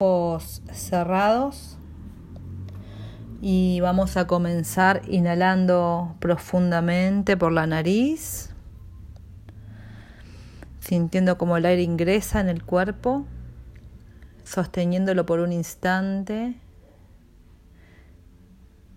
ojos 0.00 0.60
cerrados 0.72 1.78
y 3.40 3.78
vamos 3.80 4.16
a 4.16 4.26
comenzar 4.26 5.02
inhalando 5.06 6.16
profundamente 6.18 7.36
por 7.36 7.52
la 7.52 7.68
nariz, 7.68 8.52
sintiendo 10.80 11.38
como 11.38 11.56
el 11.56 11.66
aire 11.66 11.82
ingresa 11.82 12.40
en 12.40 12.48
el 12.48 12.64
cuerpo, 12.64 13.24
sosteniéndolo 14.42 15.26
por 15.26 15.38
un 15.38 15.52
instante 15.52 16.56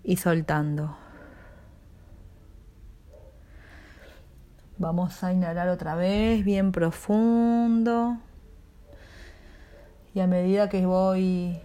y 0.02 0.16
soltando. 0.16 0.96
Vamos 4.78 5.22
a 5.22 5.32
inhalar 5.32 5.68
otra 5.68 5.94
vez 5.94 6.44
bien 6.44 6.72
profundo. 6.72 8.18
Y 10.18 10.20
a 10.20 10.26
medida 10.26 10.68
que 10.68 10.84
voy 10.84 11.60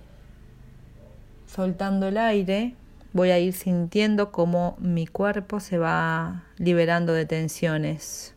soltando 1.48 2.08
el 2.08 2.20
aire, 2.20 2.76
voy 3.12 3.32
a 3.32 3.40
ir 3.40 3.52
sintiendo 3.54 4.32
cómo 4.32 4.76
mi 4.78 5.08
cuerpo 5.08 5.60
se 5.60 5.80
va 5.80 6.44
liberando 6.60 7.14
de 7.14 7.26
tensiones. 7.26 8.36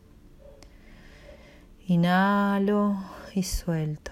Inhalo 1.85 2.97
y 3.35 3.43
suelto. 3.43 4.11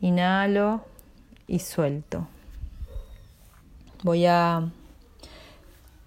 Inhalo 0.00 0.84
y 1.46 1.60
suelto. 1.60 2.26
Voy 4.02 4.26
a 4.26 4.72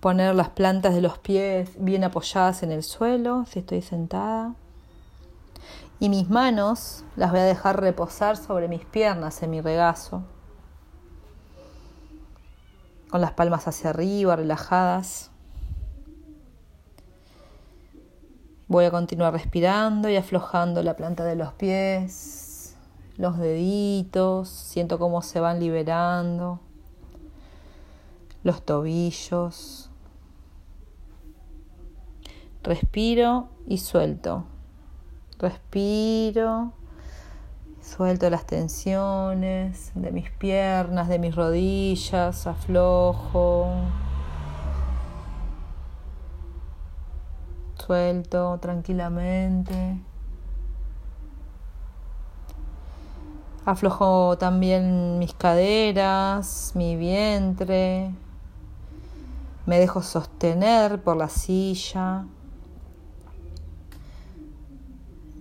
poner 0.01 0.35
las 0.35 0.49
plantas 0.49 0.93
de 0.93 0.99
los 0.99 1.17
pies 1.19 1.69
bien 1.77 2.03
apoyadas 2.03 2.63
en 2.63 2.73
el 2.73 2.83
suelo 2.83 3.45
si 3.49 3.59
estoy 3.59 3.81
sentada 3.81 4.55
y 6.01 6.09
mis 6.09 6.31
manos 6.31 7.03
las 7.15 7.29
voy 7.29 7.41
a 7.41 7.43
dejar 7.43 7.79
reposar 7.79 8.35
sobre 8.35 8.67
mis 8.67 8.83
piernas 8.83 9.43
en 9.43 9.51
mi 9.51 9.61
regazo, 9.61 10.23
con 13.11 13.21
las 13.21 13.33
palmas 13.33 13.67
hacia 13.67 13.91
arriba, 13.91 14.35
relajadas. 14.35 15.29
Voy 18.67 18.85
a 18.85 18.89
continuar 18.89 19.33
respirando 19.33 20.09
y 20.09 20.15
aflojando 20.15 20.81
la 20.81 20.95
planta 20.95 21.23
de 21.23 21.35
los 21.35 21.53
pies, 21.53 22.75
los 23.17 23.37
deditos, 23.37 24.49
siento 24.49 24.97
cómo 24.97 25.21
se 25.21 25.39
van 25.39 25.59
liberando, 25.59 26.61
los 28.41 28.65
tobillos. 28.65 29.91
Respiro 32.63 33.49
y 33.67 33.77
suelto. 33.77 34.45
Respiro, 35.41 36.71
suelto 37.81 38.29
las 38.29 38.45
tensiones 38.45 39.91
de 39.95 40.11
mis 40.11 40.29
piernas, 40.29 41.07
de 41.07 41.17
mis 41.17 41.35
rodillas, 41.35 42.45
aflojo. 42.45 43.73
Suelto 47.83 48.59
tranquilamente. 48.59 49.97
Aflojo 53.65 54.37
también 54.37 55.17
mis 55.17 55.33
caderas, 55.33 56.73
mi 56.75 56.95
vientre. 56.95 58.11
Me 59.65 59.79
dejo 59.79 60.03
sostener 60.03 61.01
por 61.01 61.17
la 61.17 61.29
silla. 61.29 62.25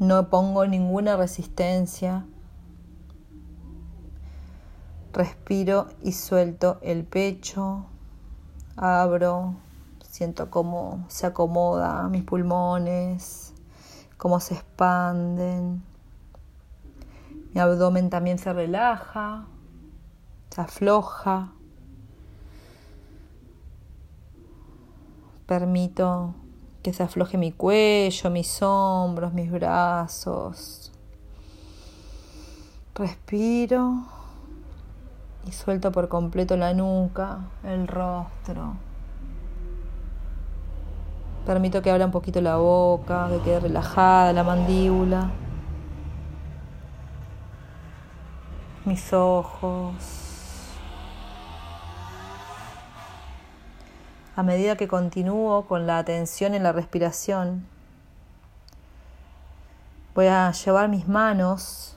No 0.01 0.31
pongo 0.31 0.67
ninguna 0.67 1.19
resistencia. 1.19 2.25
Respiro 5.13 5.89
y 6.03 6.13
suelto 6.13 6.79
el 6.81 7.05
pecho. 7.05 7.85
Abro. 8.77 9.57
Siento 10.01 10.51
cómo 10.51 11.05
se 11.09 11.27
acomoda 11.27 12.09
mis 12.09 12.25
pulmones, 12.25 13.53
cómo 14.17 14.41
se 14.41 14.55
expanden. 14.55 15.83
Mi 17.53 17.61
abdomen 17.61 18.09
también 18.09 18.39
se 18.39 18.55
relaja, 18.55 19.45
se 20.49 20.63
afloja. 20.63 21.53
Permito 25.45 26.35
que 26.83 26.93
se 26.93 27.03
afloje 27.03 27.37
mi 27.37 27.53
cuello, 27.53 28.31
mis 28.31 28.63
hombros, 28.63 29.33
mis 29.33 29.51
brazos. 29.51 30.93
Respiro 32.95 34.05
y 35.47 35.53
suelto 35.53 35.93
por 35.93 36.09
completo 36.09 36.57
la 36.57 36.75
nuca, 36.75 37.41
el 37.65 37.87
rostro. 37.87 38.75
Permito 41.47 41.83
que 41.83 41.91
abra 41.91 42.05
un 42.05 42.13
poquito 42.13 42.41
la 42.41 42.57
boca, 42.57 43.29
que 43.31 43.39
quede 43.41 43.61
relajada 43.61 44.33
la 44.33 44.45
mandíbula. 44.45 45.31
Mis 48.85 49.13
ojos. 49.13 50.30
A 54.41 54.43
medida 54.43 54.75
que 54.75 54.89
continúo 54.89 55.67
con 55.67 55.87
la 55.87 55.99
atención 55.99 56.55
en 56.55 56.63
la 56.63 56.73
respiración, 56.73 57.67
voy 60.15 60.29
a 60.29 60.51
llevar 60.53 60.89
mis 60.89 61.07
manos 61.07 61.95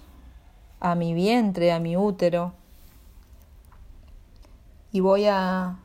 a 0.81 0.93
mi 0.93 1.13
vientre, 1.13 1.71
a 1.71 1.79
mi 1.79 1.95
útero, 1.95 2.51
y 4.91 4.99
voy 4.99 5.25
a 5.27 5.77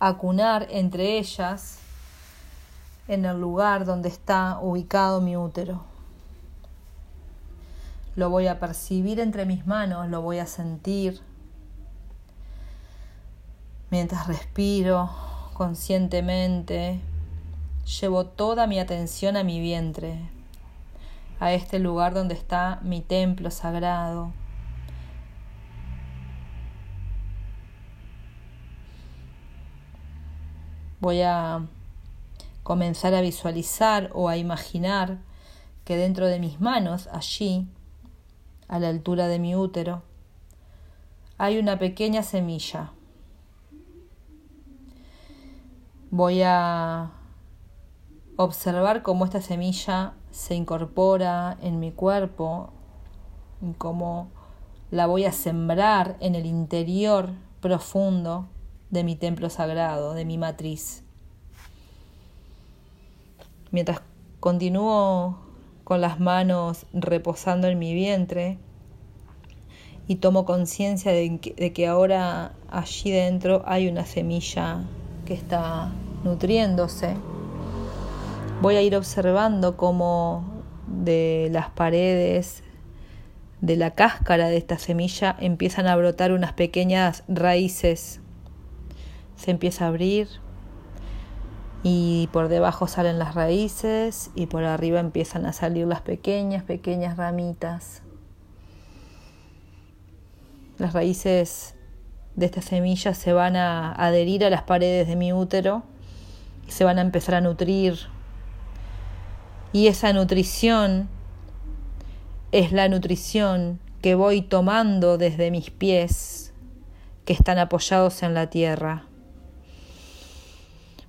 acunar 0.00 0.66
entre 0.70 1.18
ellas 1.18 1.78
en 3.06 3.24
el 3.24 3.40
lugar 3.40 3.84
donde 3.84 4.08
está 4.08 4.58
ubicado 4.60 5.20
mi 5.20 5.36
útero. 5.36 5.84
Lo 8.16 8.28
voy 8.28 8.48
a 8.48 8.58
percibir 8.58 9.20
entre 9.20 9.46
mis 9.46 9.68
manos, 9.68 10.08
lo 10.08 10.20
voy 10.20 10.40
a 10.40 10.46
sentir 10.46 11.20
mientras 13.88 14.26
respiro 14.26 15.30
conscientemente 15.52 17.00
llevo 18.00 18.26
toda 18.26 18.66
mi 18.66 18.78
atención 18.78 19.36
a 19.36 19.44
mi 19.44 19.60
vientre, 19.60 20.18
a 21.40 21.52
este 21.52 21.78
lugar 21.78 22.14
donde 22.14 22.34
está 22.34 22.80
mi 22.82 23.00
templo 23.00 23.50
sagrado. 23.50 24.32
Voy 31.00 31.22
a 31.22 31.66
comenzar 32.62 33.14
a 33.14 33.20
visualizar 33.20 34.10
o 34.14 34.28
a 34.28 34.36
imaginar 34.36 35.18
que 35.84 35.96
dentro 35.96 36.26
de 36.28 36.38
mis 36.38 36.60
manos, 36.60 37.08
allí, 37.12 37.66
a 38.68 38.78
la 38.78 38.88
altura 38.88 39.26
de 39.26 39.40
mi 39.40 39.56
útero, 39.56 40.02
hay 41.38 41.58
una 41.58 41.78
pequeña 41.78 42.22
semilla 42.22 42.92
Voy 46.14 46.42
a 46.42 47.10
observar 48.36 49.02
cómo 49.02 49.24
esta 49.24 49.40
semilla 49.40 50.12
se 50.30 50.54
incorpora 50.54 51.56
en 51.62 51.80
mi 51.80 51.90
cuerpo 51.90 52.68
y 53.62 53.72
cómo 53.72 54.28
la 54.90 55.06
voy 55.06 55.24
a 55.24 55.32
sembrar 55.32 56.18
en 56.20 56.34
el 56.34 56.44
interior 56.44 57.30
profundo 57.62 58.46
de 58.90 59.04
mi 59.04 59.16
templo 59.16 59.48
sagrado, 59.48 60.12
de 60.12 60.26
mi 60.26 60.36
matriz. 60.36 61.02
Mientras 63.70 64.02
continúo 64.38 65.38
con 65.82 66.02
las 66.02 66.20
manos 66.20 66.84
reposando 66.92 67.68
en 67.68 67.78
mi 67.78 67.94
vientre 67.94 68.58
y 70.06 70.16
tomo 70.16 70.44
conciencia 70.44 71.10
de, 71.10 71.54
de, 71.56 71.72
que 71.72 71.86
ahora 71.86 72.52
allí 72.70 73.12
dentro 73.12 73.62
hay 73.64 73.88
una 73.88 74.04
semilla 74.04 74.84
que 75.24 75.34
está 75.34 75.90
nutriéndose. 76.24 77.16
Voy 78.60 78.76
a 78.76 78.82
ir 78.82 78.96
observando 78.96 79.76
cómo 79.76 80.44
de 80.86 81.48
las 81.52 81.70
paredes 81.70 82.62
de 83.60 83.76
la 83.76 83.92
cáscara 83.92 84.48
de 84.48 84.56
esta 84.56 84.78
semilla 84.78 85.36
empiezan 85.38 85.86
a 85.86 85.96
brotar 85.96 86.32
unas 86.32 86.52
pequeñas 86.52 87.24
raíces. 87.28 88.20
Se 89.36 89.50
empieza 89.50 89.84
a 89.84 89.88
abrir 89.88 90.28
y 91.82 92.28
por 92.32 92.48
debajo 92.48 92.86
salen 92.86 93.18
las 93.18 93.34
raíces 93.34 94.30
y 94.34 94.46
por 94.46 94.64
arriba 94.64 95.00
empiezan 95.00 95.46
a 95.46 95.52
salir 95.52 95.86
las 95.86 96.00
pequeñas, 96.00 96.62
pequeñas 96.62 97.16
ramitas. 97.16 98.02
Las 100.78 100.92
raíces 100.92 101.76
de 102.36 102.46
estas 102.46 102.64
semillas 102.64 103.18
se 103.18 103.32
van 103.32 103.56
a 103.56 103.92
adherir 103.92 104.44
a 104.44 104.50
las 104.50 104.62
paredes 104.62 105.06
de 105.06 105.16
mi 105.16 105.32
útero 105.32 105.82
y 106.66 106.70
se 106.70 106.84
van 106.84 106.98
a 106.98 107.02
empezar 107.02 107.34
a 107.34 107.40
nutrir. 107.40 107.98
Y 109.72 109.86
esa 109.86 110.12
nutrición 110.12 111.08
es 112.52 112.72
la 112.72 112.88
nutrición 112.88 113.80
que 114.02 114.14
voy 114.14 114.42
tomando 114.42 115.16
desde 115.16 115.50
mis 115.50 115.70
pies 115.70 116.52
que 117.24 117.32
están 117.32 117.58
apoyados 117.58 118.22
en 118.22 118.34
la 118.34 118.50
tierra. 118.50 119.06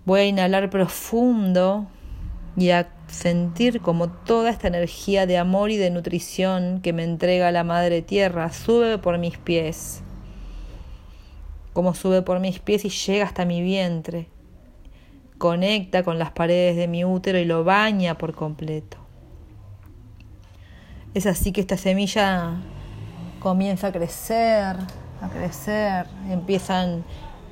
Voy 0.05 0.19
a 0.21 0.25
inhalar 0.25 0.69
profundo 0.69 1.87
y 2.55 2.69
a 2.69 2.89
sentir 3.07 3.81
como 3.81 4.09
toda 4.09 4.49
esta 4.49 4.67
energía 4.67 5.25
de 5.25 5.37
amor 5.37 5.71
y 5.71 5.77
de 5.77 5.89
nutrición 5.89 6.81
que 6.81 6.93
me 6.93 7.03
entrega 7.03 7.51
la 7.51 7.63
Madre 7.63 8.01
Tierra 8.01 8.51
sube 8.51 8.97
por 8.97 9.17
mis 9.17 9.37
pies, 9.37 10.02
como 11.73 11.93
sube 11.93 12.21
por 12.21 12.39
mis 12.39 12.59
pies 12.59 12.85
y 12.85 12.89
llega 12.89 13.25
hasta 13.25 13.45
mi 13.45 13.61
vientre, 13.61 14.29
conecta 15.37 16.03
con 16.03 16.19
las 16.19 16.31
paredes 16.31 16.75
de 16.75 16.87
mi 16.87 17.03
útero 17.03 17.39
y 17.39 17.45
lo 17.45 17.63
baña 17.63 18.17
por 18.17 18.33
completo. 18.33 18.97
Es 21.13 21.25
así 21.25 21.51
que 21.51 21.61
esta 21.61 21.77
semilla 21.77 22.55
comienza 23.39 23.87
a 23.87 23.91
crecer, 23.91 24.77
a 25.21 25.29
crecer, 25.29 26.07
empiezan 26.29 27.03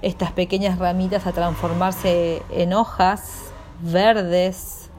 estas 0.01 0.31
pequeñas 0.31 0.79
ramitas 0.79 1.27
a 1.27 1.31
transformarse 1.31 2.41
en 2.51 2.73
hojas 2.73 3.51
verdes, 3.81 4.89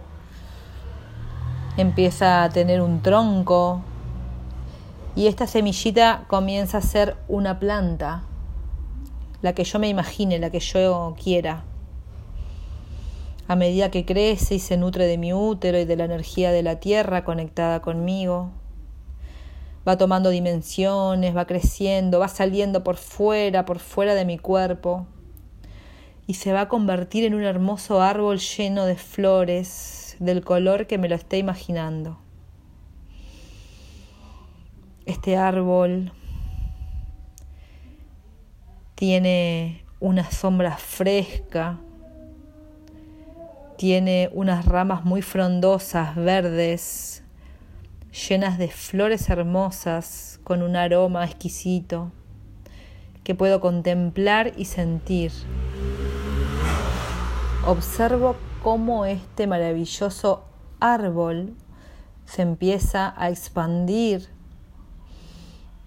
empieza 1.76 2.44
a 2.44 2.50
tener 2.50 2.80
un 2.82 3.02
tronco. 3.02 3.82
Y 5.14 5.26
esta 5.26 5.46
semillita 5.46 6.24
comienza 6.28 6.78
a 6.78 6.82
ser 6.82 7.16
una 7.28 7.58
planta, 7.58 8.22
la 9.42 9.54
que 9.54 9.64
yo 9.64 9.78
me 9.78 9.88
imagine, 9.88 10.38
la 10.38 10.50
que 10.50 10.60
yo 10.60 11.14
quiera. 11.22 11.64
A 13.48 13.56
medida 13.56 13.90
que 13.90 14.06
crece 14.06 14.54
y 14.54 14.58
se 14.60 14.76
nutre 14.76 15.06
de 15.06 15.18
mi 15.18 15.34
útero 15.34 15.78
y 15.78 15.84
de 15.84 15.96
la 15.96 16.04
energía 16.04 16.52
de 16.52 16.62
la 16.62 16.80
tierra 16.80 17.24
conectada 17.24 17.82
conmigo, 17.82 18.52
va 19.86 19.98
tomando 19.98 20.30
dimensiones, 20.30 21.36
va 21.36 21.46
creciendo, 21.46 22.20
va 22.20 22.28
saliendo 22.28 22.84
por 22.84 22.96
fuera, 22.96 23.64
por 23.64 23.80
fuera 23.80 24.14
de 24.14 24.24
mi 24.24 24.38
cuerpo 24.38 25.06
y 26.26 26.34
se 26.34 26.52
va 26.52 26.62
a 26.62 26.68
convertir 26.68 27.24
en 27.24 27.34
un 27.34 27.42
hermoso 27.42 28.00
árbol 28.00 28.38
lleno 28.38 28.86
de 28.86 28.96
flores 28.96 30.16
del 30.20 30.44
color 30.44 30.86
que 30.86 30.98
me 30.98 31.08
lo 31.08 31.16
esté 31.16 31.38
imaginando. 31.38 32.18
Este 35.04 35.36
árbol 35.36 36.12
tiene 39.02 39.84
una 39.98 40.30
sombra 40.30 40.76
fresca, 40.76 41.80
tiene 43.76 44.30
unas 44.32 44.64
ramas 44.64 45.04
muy 45.04 45.22
frondosas, 45.22 46.14
verdes, 46.14 47.24
llenas 48.28 48.58
de 48.58 48.68
flores 48.68 49.28
hermosas 49.28 50.38
con 50.44 50.62
un 50.62 50.76
aroma 50.76 51.24
exquisito 51.24 52.12
que 53.24 53.34
puedo 53.34 53.60
contemplar 53.60 54.52
y 54.56 54.66
sentir. 54.66 55.32
Observo 57.66 58.36
cómo 58.62 59.04
este 59.04 59.48
maravilloso 59.48 60.44
árbol 60.78 61.56
se 62.24 62.42
empieza 62.42 63.12
a 63.16 63.30
expandir, 63.30 64.28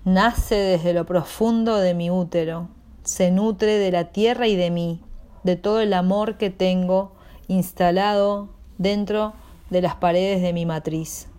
nace 0.03 0.55
desde 0.55 0.93
lo 0.93 1.05
profundo 1.05 1.77
de 1.77 1.93
mi 1.93 2.09
útero, 2.09 2.67
se 3.05 3.31
nutre 3.31 3.77
de 3.77 3.91
la 3.91 4.11
tierra 4.11 4.47
y 4.47 4.57
de 4.57 4.69
mí, 4.69 5.01
de 5.43 5.55
todo 5.55 5.79
el 5.79 5.93
amor 5.93 6.37
que 6.37 6.49
tengo 6.49 7.13
instalado 7.47 8.49
dentro 8.77 9.33
de 9.69 9.81
las 9.81 9.95
paredes 9.95 10.41
de 10.41 10.51
mi 10.51 10.65
matriz 10.65 11.29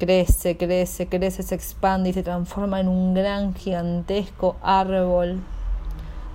crece, 0.00 0.56
crece, 0.56 1.08
crece, 1.08 1.42
se 1.42 1.54
expande 1.54 2.08
y 2.08 2.12
se 2.14 2.22
transforma 2.22 2.80
en 2.80 2.88
un 2.88 3.12
gran, 3.12 3.54
gigantesco 3.54 4.56
árbol 4.62 5.40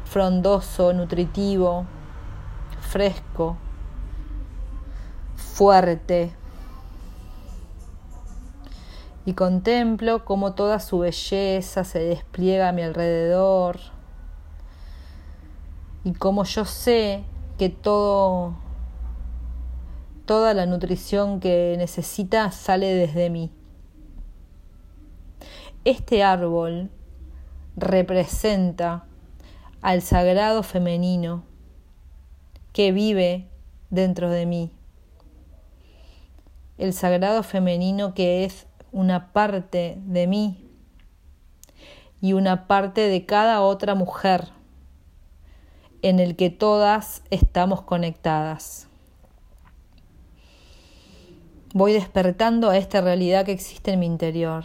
frondoso, 0.05 0.93
nutritivo, 0.93 1.85
fresco, 2.79 3.57
fuerte. 5.35 6.31
Y 9.25 9.33
contemplo 9.33 10.23
cómo 10.23 10.53
toda 10.53 10.79
su 10.79 10.99
belleza 10.99 11.83
se 11.83 11.99
despliega 11.99 12.69
a 12.69 12.71
mi 12.71 12.83
alrededor 12.83 13.79
y 16.03 16.13
cómo 16.13 16.43
yo 16.43 16.65
sé 16.65 17.23
que 17.57 17.69
todo 17.69 18.55
toda 20.25 20.53
la 20.53 20.65
nutrición 20.65 21.39
que 21.39 21.75
necesita 21.77 22.51
sale 22.51 22.93
desde 22.93 23.29
mí. 23.29 23.51
Este 25.83 26.23
árbol 26.23 26.89
representa 27.75 29.05
al 29.81 30.01
sagrado 30.01 30.63
femenino 30.63 31.43
que 32.73 32.91
vive 32.91 33.47
dentro 33.89 34.29
de 34.29 34.45
mí. 34.45 34.71
El 36.77 36.93
sagrado 36.93 37.43
femenino 37.43 38.13
que 38.15 38.45
es 38.45 38.67
una 38.95 39.31
parte 39.31 39.97
de 40.05 40.25
mí 40.25 40.67
y 42.21 42.33
una 42.33 42.65
parte 42.65 43.01
de 43.01 43.25
cada 43.25 43.61
otra 43.61 43.93
mujer 43.93 44.49
en 46.01 46.19
el 46.19 46.35
que 46.35 46.49
todas 46.49 47.21
estamos 47.29 47.81
conectadas 47.81 48.87
voy 51.75 51.91
despertando 51.91 52.69
a 52.69 52.77
esta 52.77 53.01
realidad 53.01 53.43
que 53.43 53.51
existe 53.51 53.91
en 53.91 53.99
mi 53.99 54.05
interior. 54.05 54.63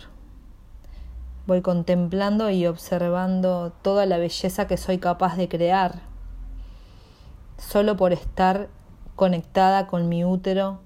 Voy 1.44 1.60
contemplando 1.60 2.50
y 2.50 2.68
observando 2.68 3.72
toda 3.82 4.06
la 4.06 4.16
belleza 4.16 4.68
que 4.68 4.76
soy 4.76 4.98
capaz 4.98 5.36
de 5.36 5.48
crear, 5.48 6.02
solo 7.58 7.96
por 7.96 8.12
estar 8.12 8.68
conectada 9.16 9.88
con 9.88 10.08
mi 10.08 10.24
útero 10.24 10.82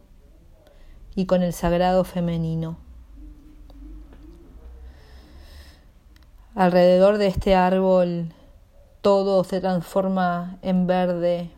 y 1.14 1.26
con 1.26 1.42
el 1.42 1.52
sagrado 1.52 2.04
femenino. 2.04 2.83
Alrededor 6.54 7.18
de 7.18 7.26
este 7.26 7.56
árbol 7.56 8.32
todo 9.00 9.42
se 9.42 9.60
transforma 9.60 10.56
en 10.62 10.86
verde, 10.86 11.50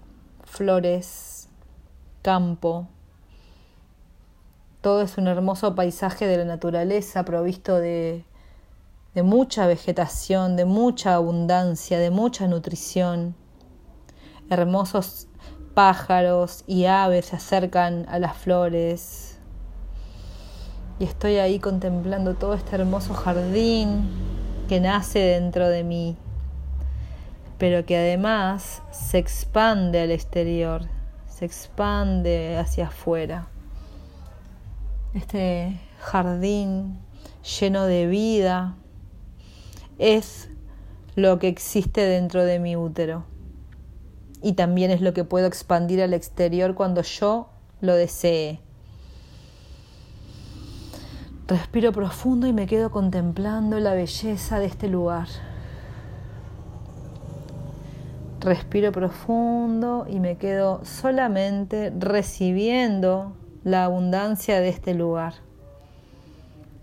flores, 0.45 1.51
campo, 2.23 2.89
todo 4.81 5.03
es 5.03 5.19
un 5.19 5.27
hermoso 5.27 5.75
paisaje 5.75 6.27
de 6.27 6.39
la 6.39 6.47
naturaleza 6.47 7.27
provisto 7.27 7.75
de, 7.75 8.25
de 9.15 9.23
mucha 9.23 9.67
vegetación, 9.67 10.57
de 10.57 10.65
mucha 10.65 11.15
abundancia, 11.15 11.99
de 11.99 12.11
mucha 12.11 12.49
nutrición. 12.49 13.35
Hermosos 14.49 15.29
pájaros 15.75 16.65
y 16.67 16.87
aves 16.87 17.27
se 17.27 17.37
acercan 17.37 18.07
a 18.09 18.19
las 18.19 18.35
flores. 18.35 19.39
Y 20.99 21.05
estoy 21.05 21.37
ahí 21.37 21.59
contemplando 21.59 22.33
todo 22.33 22.55
este 22.55 22.77
hermoso 22.77 23.13
jardín 23.13 24.26
que 24.67 24.81
nace 24.81 25.19
dentro 25.19 25.69
de 25.69 25.85
mí, 25.85 26.17
pero 27.59 27.85
que 27.87 27.97
además 27.97 28.83
se 28.91 29.19
expande 29.19 30.01
al 30.01 30.11
exterior, 30.11 30.83
se 31.29 31.45
expande 31.45 32.59
hacia 32.59 32.89
afuera 32.89 33.49
este 35.17 35.81
jardín 35.99 36.99
lleno 37.61 37.87
de 37.87 38.07
vida, 38.07 38.77
es 39.99 40.51
lo 41.15 41.39
que 41.39 41.49
existe 41.49 42.03
dentro 42.03 42.45
de 42.45 42.59
mi 42.59 42.77
útero. 42.77 43.25
Y 44.43 44.53
también 44.53 44.91
es 44.91 45.01
lo 45.01 45.15
que 45.15 45.25
puedo 45.25 45.47
expandir 45.47 46.03
al 46.03 46.13
exterior 46.13 46.75
cuando 46.75 47.03
yo 47.03 47.49
lo 47.81 47.95
desee. 47.95 48.61
Respiro 51.49 51.93
profundo 51.93 52.47
y 52.47 52.53
me 52.53 52.67
quedo 52.67 52.91
contemplando 52.91 53.79
la 53.79 53.95
belleza 53.95 54.59
de 54.59 54.67
este 54.67 54.89
lugar. 54.89 55.29
Respiro 58.41 58.91
profundo 58.91 60.07
y 60.09 60.19
me 60.19 60.39
quedo 60.39 60.85
solamente 60.85 61.93
recibiendo 61.97 63.37
la 63.63 63.85
abundancia 63.85 64.61
de 64.61 64.69
este 64.69 64.95
lugar, 64.95 65.35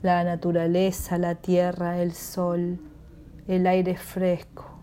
la 0.01 0.23
naturaleza, 0.23 1.17
la 1.17 1.35
tierra, 1.35 2.01
el 2.01 2.13
sol, 2.13 2.79
el 3.47 3.67
aire 3.67 3.95
fresco, 3.95 4.73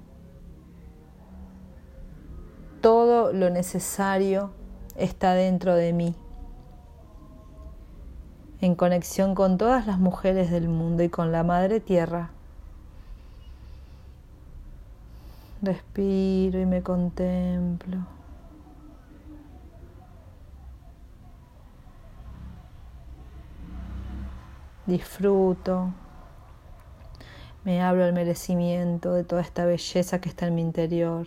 todo 2.81 3.33
lo 3.33 3.51
necesario 3.51 4.53
está 4.97 5.35
dentro 5.35 5.75
de 5.75 5.93
mí, 5.93 6.15
en 8.61 8.75
conexión 8.75 9.35
con 9.35 9.59
todas 9.59 9.87
las 9.87 9.99
mujeres 9.99 10.51
del 10.51 10.69
mundo 10.69 11.03
y 11.03 11.09
con 11.09 11.33
la 11.33 11.43
Madre 11.43 11.81
Tierra. 11.81 12.31
Respiro 15.63 16.61
y 16.61 16.67
me 16.67 16.83
contemplo. 16.83 17.99
disfruto, 24.91 25.93
me 27.65 27.83
abro 27.83 28.05
el 28.05 28.13
merecimiento 28.13 29.13
de 29.13 29.25
toda 29.25 29.43
esta 29.43 29.65
belleza 29.65 30.21
que 30.21 30.29
está 30.29 30.47
en 30.49 30.57
mi 30.57 30.63
interior. 30.63 31.27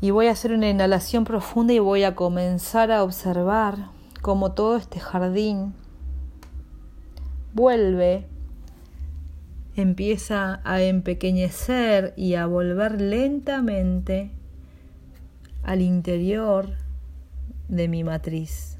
Y 0.00 0.10
voy 0.10 0.26
a 0.26 0.32
hacer 0.32 0.52
una 0.52 0.68
inhalación 0.68 1.24
profunda 1.24 1.72
y 1.72 1.78
voy 1.78 2.04
a 2.04 2.14
comenzar 2.14 2.92
a 2.92 3.02
observar 3.02 3.90
cómo 4.20 4.52
todo 4.52 4.76
este 4.76 5.00
jardín 5.00 5.74
vuelve, 7.54 8.26
empieza 9.76 10.60
a 10.64 10.82
empequeñecer 10.82 12.12
y 12.16 12.34
a 12.34 12.46
volver 12.46 13.00
lentamente 13.00 14.30
al 15.62 15.80
interior 15.80 16.76
de 17.68 17.88
mi 17.88 18.04
matriz. 18.04 18.78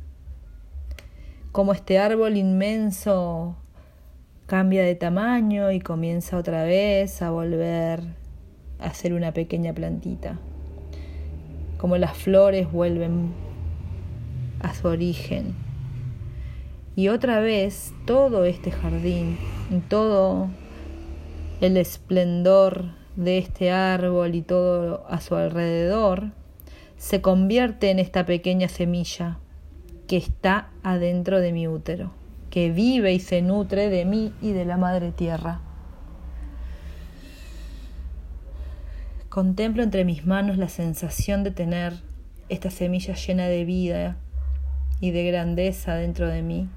Como 1.52 1.72
este 1.72 1.98
árbol 1.98 2.36
inmenso 2.36 3.56
cambia 4.46 4.84
de 4.84 4.94
tamaño 4.94 5.70
y 5.70 5.80
comienza 5.80 6.36
otra 6.36 6.64
vez 6.64 7.22
a 7.22 7.30
volver 7.30 8.02
a 8.78 8.92
ser 8.92 9.14
una 9.14 9.32
pequeña 9.32 9.72
plantita. 9.72 10.38
Como 11.78 11.96
las 11.96 12.16
flores 12.16 12.70
vuelven 12.70 13.32
a 14.60 14.74
su 14.74 14.88
origen. 14.88 15.54
Y 16.96 17.08
otra 17.08 17.40
vez 17.40 17.92
todo 18.06 18.44
este 18.44 18.70
jardín, 18.70 19.38
todo 19.88 20.48
el 21.60 21.76
esplendor 21.76 22.92
de 23.16 23.38
este 23.38 23.70
árbol 23.70 24.34
y 24.34 24.42
todo 24.42 25.06
a 25.08 25.20
su 25.20 25.34
alrededor, 25.34 26.32
se 26.96 27.20
convierte 27.20 27.90
en 27.90 27.98
esta 27.98 28.26
pequeña 28.26 28.68
semilla 28.68 29.38
que 30.06 30.16
está 30.16 30.70
adentro 30.82 31.40
de 31.40 31.52
mi 31.52 31.66
útero 31.66 32.23
que 32.54 32.70
vive 32.70 33.12
y 33.12 33.18
se 33.18 33.42
nutre 33.42 33.90
de 33.90 34.04
mí 34.04 34.32
y 34.40 34.52
de 34.52 34.64
la 34.64 34.76
Madre 34.76 35.10
Tierra. 35.10 35.60
Contemplo 39.28 39.82
entre 39.82 40.04
mis 40.04 40.24
manos 40.24 40.56
la 40.56 40.68
sensación 40.68 41.42
de 41.42 41.50
tener 41.50 41.94
esta 42.48 42.70
semilla 42.70 43.14
llena 43.14 43.48
de 43.48 43.64
vida 43.64 44.18
y 45.00 45.10
de 45.10 45.26
grandeza 45.26 45.96
dentro 45.96 46.28
de 46.28 46.42
mí 46.42 46.68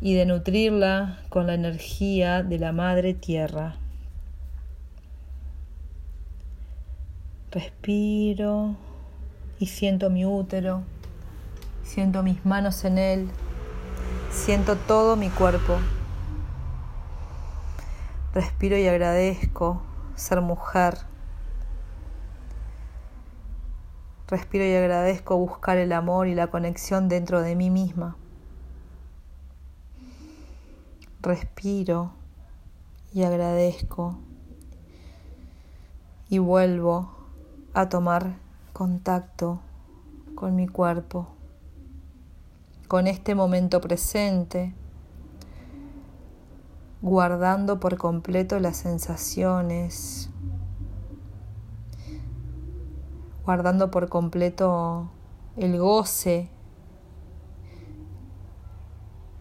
y 0.00 0.14
de 0.14 0.24
nutrirla 0.24 1.18
con 1.28 1.46
la 1.46 1.52
energía 1.52 2.42
de 2.42 2.58
la 2.58 2.72
Madre 2.72 3.12
Tierra. 3.12 3.76
Respiro 7.52 8.76
y 9.58 9.66
siento 9.66 10.08
mi 10.08 10.24
útero 10.24 10.84
Siento 11.84 12.22
mis 12.22 12.44
manos 12.46 12.82
en 12.86 12.96
él. 12.96 13.30
Siento 14.32 14.76
todo 14.76 15.16
mi 15.16 15.28
cuerpo. 15.28 15.76
Respiro 18.32 18.78
y 18.78 18.88
agradezco 18.88 19.82
ser 20.16 20.40
mujer. 20.40 20.98
Respiro 24.26 24.64
y 24.64 24.74
agradezco 24.74 25.36
buscar 25.36 25.76
el 25.76 25.92
amor 25.92 26.26
y 26.26 26.34
la 26.34 26.46
conexión 26.46 27.08
dentro 27.08 27.42
de 27.42 27.54
mí 27.54 27.68
misma. 27.68 28.16
Respiro 31.20 32.12
y 33.12 33.22
agradezco 33.24 34.18
y 36.30 36.38
vuelvo 36.38 37.12
a 37.74 37.90
tomar 37.90 38.36
contacto 38.72 39.60
con 40.34 40.56
mi 40.56 40.66
cuerpo 40.66 41.28
con 42.94 43.08
este 43.08 43.34
momento 43.34 43.80
presente, 43.80 44.72
guardando 47.02 47.80
por 47.80 47.96
completo 47.96 48.60
las 48.60 48.76
sensaciones, 48.76 50.30
guardando 53.44 53.90
por 53.90 54.08
completo 54.08 55.10
el 55.56 55.76
goce, 55.76 56.50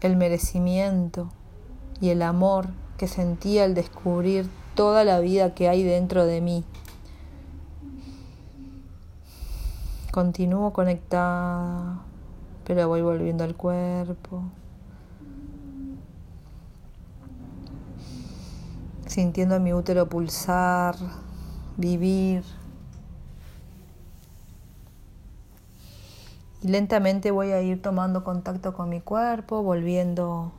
el 0.01 0.17
merecimiento 0.17 1.29
y 2.01 2.09
el 2.09 2.23
amor 2.23 2.69
que 2.97 3.07
sentía 3.07 3.65
al 3.65 3.75
descubrir 3.75 4.49
toda 4.73 5.03
la 5.03 5.19
vida 5.19 5.53
que 5.53 5.69
hay 5.69 5.83
dentro 5.83 6.25
de 6.25 6.41
mí. 6.41 6.65
Continúo 10.11 10.73
conectada 10.73 12.03
pero 12.65 12.87
voy 12.87 13.01
volviendo 13.01 13.43
al 13.43 13.55
cuerpo, 13.55 14.43
sintiendo 19.07 19.59
mi 19.59 19.73
útero 19.73 20.07
pulsar, 20.07 20.95
vivir. 21.77 22.43
Y 26.61 26.69
lentamente 26.69 27.31
voy 27.31 27.51
a 27.51 27.61
ir 27.61 27.81
tomando 27.81 28.23
contacto 28.23 28.73
con 28.73 28.87
mi 28.87 29.01
cuerpo, 29.01 29.61
volviendo 29.61 30.53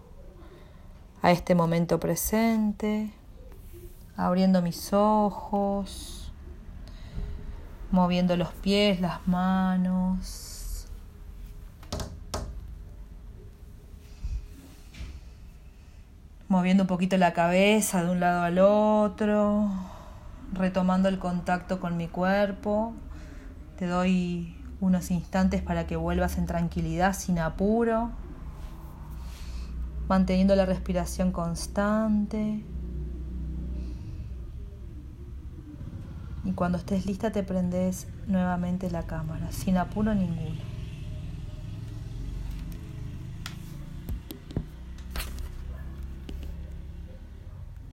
a 1.22 1.30
este 1.30 1.54
momento 1.54 1.98
presente, 1.98 3.10
abriendo 4.14 4.60
mis 4.60 4.92
ojos, 4.92 6.30
moviendo 7.90 8.36
los 8.36 8.52
pies, 8.52 9.00
las 9.00 9.26
manos. 9.26 10.53
Moviendo 16.48 16.84
un 16.84 16.86
poquito 16.86 17.16
la 17.16 17.32
cabeza 17.32 18.04
de 18.04 18.10
un 18.10 18.20
lado 18.20 18.42
al 18.42 18.58
otro, 18.58 19.70
retomando 20.52 21.08
el 21.08 21.18
contacto 21.18 21.80
con 21.80 21.96
mi 21.96 22.08
cuerpo. 22.08 22.94
Te 23.78 23.86
doy 23.86 24.56
unos 24.80 25.10
instantes 25.10 25.62
para 25.62 25.86
que 25.86 25.96
vuelvas 25.96 26.38
en 26.38 26.46
tranquilidad, 26.46 27.14
sin 27.14 27.38
apuro, 27.38 28.10
manteniendo 30.08 30.54
la 30.54 30.66
respiración 30.66 31.32
constante. 31.32 32.62
Y 36.44 36.52
cuando 36.52 36.76
estés 36.76 37.06
lista 37.06 37.32
te 37.32 37.42
prendes 37.42 38.06
nuevamente 38.26 38.90
la 38.90 39.04
cámara, 39.04 39.50
sin 39.50 39.78
apuro 39.78 40.14
ninguno. 40.14 40.73